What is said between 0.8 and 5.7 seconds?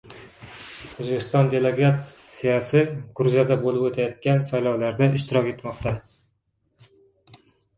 O‘zbekiston delegasiyasi Gruziyada bo‘lib o‘tayotgan saylovlarda ishtirok